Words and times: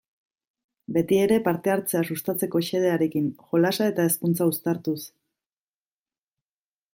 Beti 0.95 1.17
ere 1.25 1.35
parte-hartzea 1.47 2.01
sustatzeko 2.15 2.61
xedearekin, 2.69 3.27
jolasa 3.51 3.91
eta 3.93 4.07
hezkuntza 4.09 4.49
uztartuz. 4.53 5.01